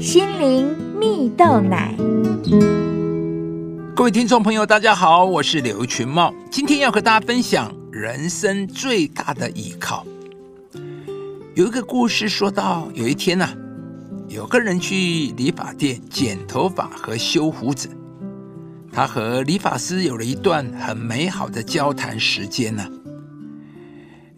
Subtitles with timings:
[0.00, 1.94] 心灵蜜豆奶。
[3.94, 10.06] 各位听众朋友，大家好，我是刘群茂，今天要和大家分享人生最大的依靠。
[11.54, 13.46] 有一个故事说到，有一天呢、
[14.26, 14.94] 有个人去
[15.36, 17.90] 理发店剪头发和修胡子，
[18.90, 22.86] 他和理发师有了一段很美好的交谈时间呢、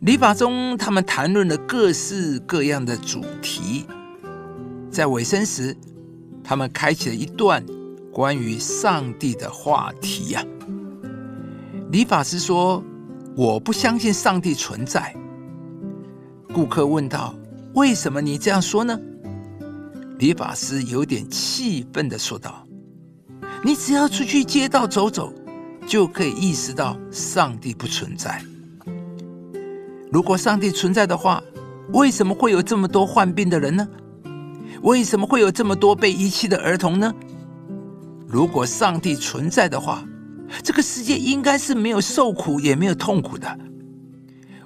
[0.00, 3.84] 理发中，他们谈论了各式各样的主题，
[4.92, 5.74] 在尾声时，
[6.44, 7.64] 他们开启了一段
[8.12, 10.44] 关于上帝的话题呀、
[11.90, 12.84] 理发师说
[13.34, 15.16] ：“我不相信上帝存在。”
[16.52, 17.34] 顾客问道
[17.72, 19.00] ：“为什么你这样说呢？”
[20.20, 22.66] 理发师有点气愤的说道
[23.64, 25.32] ：“你只要出去街道走走，
[25.86, 28.44] 就可以意识到上帝不存在。
[30.10, 31.42] 如果上帝存在的话，
[31.94, 33.88] 为什么会有这么多患病的人呢？
[34.82, 37.14] 为什么会有这么多被遗弃的儿童呢？
[38.26, 40.04] 如果上帝存在的话，
[40.62, 43.58] 这个世界应该是没有受苦也没有痛苦的。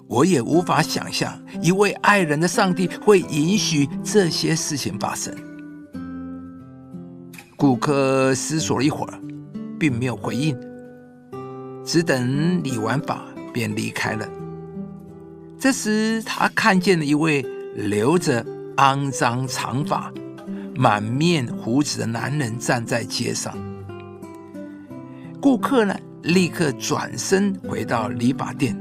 [0.09, 5.35] 我也无法想象一位爱人的上帝会允许这些事情发生。
[7.57, 9.21] 顾客思索了一会儿，
[9.79, 10.57] 并没有回应，
[11.85, 14.29] 只等理完发便离开了。
[15.59, 18.47] 这时，他看见了一位留着
[18.77, 20.13] 肮脏长发、
[20.75, 23.57] 满面胡子的男人站在街上。
[25.41, 28.77] 顾客呢，立刻转身回到理发店，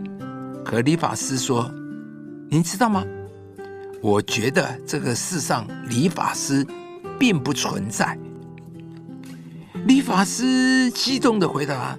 [0.66, 1.72] 和理发师说
[2.50, 3.06] ：“您知道吗？
[4.02, 6.66] 我觉得这个世上理发师
[7.18, 8.18] 并不存在。”
[9.88, 11.98] 理发师激动的回答：“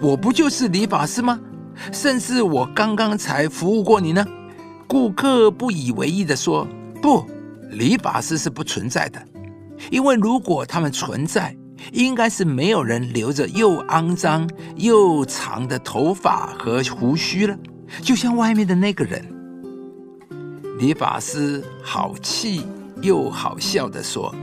[0.00, 1.38] 我不就是理发师吗？
[1.92, 4.26] 甚至我刚刚才服务过你呢。”
[4.88, 6.66] 顾客不以为意的说
[7.00, 7.24] ：“不，
[7.70, 9.22] 理发师是不存在的，
[9.90, 11.56] 因为如果他们存在，
[11.92, 17.56] 应该是没有人留着又肮脏又长的头发和胡须了，
[18.02, 19.24] 就像外面的那个人。”
[20.78, 22.64] 理发师好气
[23.02, 24.34] 又好笑的说：“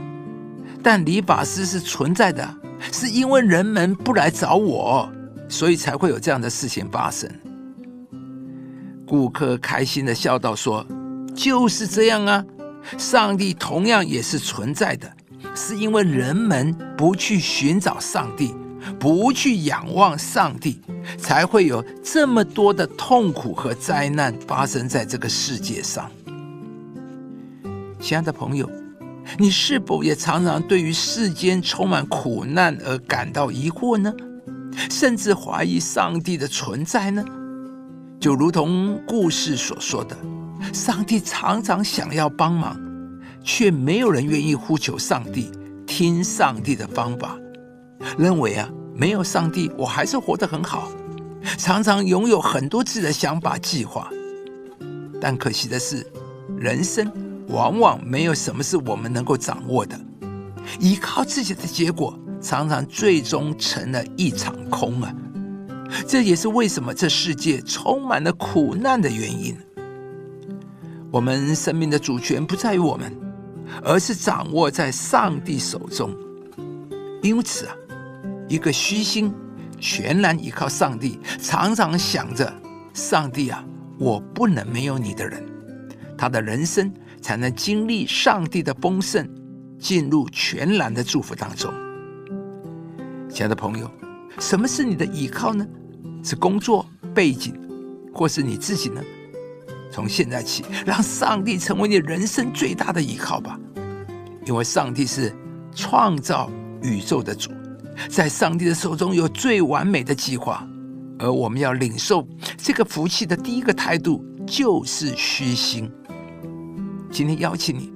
[0.82, 2.54] 但理发师是存在的，
[2.92, 5.08] 是因为人们不来找我，
[5.48, 7.30] 所以才会有这样的事情发生。”
[9.06, 10.84] 顾客开心的笑道：“说，
[11.36, 12.44] 就是这样啊，
[12.96, 15.12] 上帝同样也是存在的，
[15.54, 18.54] 是因为人们不去寻找上帝，
[18.98, 20.80] 不去仰望上帝，
[21.18, 26.10] 才会有这么多的痛苦和灾难发生在这个世界上。”
[28.00, 28.70] 亲爱的朋友，
[29.38, 34.12] 你是否也常常对于世间充满苦难而感到疑惑呢？
[34.90, 37.24] 甚至怀疑上帝的存在呢？
[38.18, 40.16] 就如同故事所说的，
[40.72, 42.80] 上帝常常想要帮忙，
[43.42, 45.50] 却没有人愿意呼求上帝，
[45.86, 47.36] 听上帝的方法，
[48.18, 50.90] 认为啊，没有上帝，我还是活得很好，
[51.58, 54.10] 常常拥有很多自己的想法计划。
[55.20, 56.06] 但可惜的是，
[56.58, 57.10] 人生
[57.48, 59.98] 往往没有什么是我们能够掌握的，
[60.78, 65.14] 依靠自己的结果，常常最终成了一场空啊。
[66.06, 69.56] 这也是为什么这世界充满了苦难的原因。
[71.10, 73.12] 我们生命的主权不在于我们，
[73.82, 76.14] 而是掌握在上帝手中。
[77.22, 77.74] 因此啊，
[78.48, 79.32] 一个虚心、
[79.78, 82.52] 全然依靠上帝，常常想着
[82.92, 83.64] 上帝啊，
[83.98, 85.44] 我不能没有你的人，
[86.16, 89.28] 他的人生才能经历上帝的丰盛，
[89.78, 91.72] 进入全然的祝福当中。
[93.28, 93.90] 亲爱的朋友。
[94.38, 95.66] 什么是你的依靠呢？
[96.22, 96.84] 是工作
[97.14, 97.54] 背景，
[98.12, 99.02] 或是你自己呢？
[99.96, 103.58] 从现在起，让上帝成为你人生最大的依靠吧，
[104.44, 105.34] 因为上帝是
[105.74, 106.50] 创造
[106.82, 107.50] 宇宙的主，
[108.06, 110.68] 在上帝的手中有最完美的计划，
[111.18, 115.90] 而我们要领受这个福气的第一个态度就是虚心。
[117.10, 117.90] 今天邀请你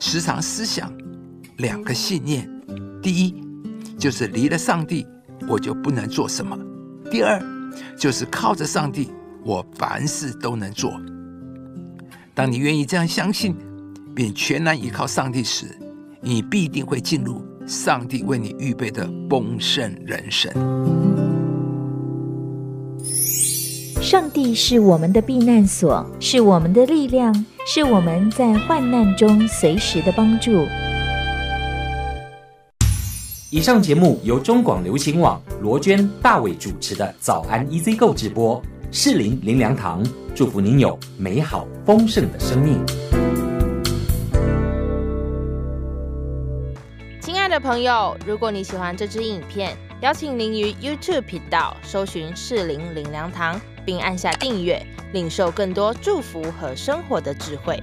[0.00, 0.92] 时常思想
[1.58, 2.50] 两个信念：
[3.00, 3.32] 第一，
[3.96, 5.06] 就是离了上帝。
[5.48, 6.58] 我就不能做什么。
[7.12, 7.40] 第二，
[7.96, 9.12] 就是靠着上帝，
[9.44, 10.92] 我凡事都能做。
[12.34, 13.56] 当你愿意这样相信，
[14.14, 15.66] 并全然依靠上帝时，
[16.20, 20.52] 你必定会进入上帝为你预备的丰盛人生。
[24.00, 30.66] 上帝是我们的避难所，是我们的力量，是我们在患难中随时的帮助。
[33.50, 38.60] 以上节目由中广流行网罗娟、大伟主持的《早安 EZ 购》直播，
[38.94, 42.78] 士林林良堂祝福您有美好丰盛的生命。
[47.18, 57.80] 亲爱的朋友，如果你喜欢这支影片，邀请您于 YouTube 频道搜寻“士林林良堂”，并按下订阅，领受更多祝福和生活的智慧。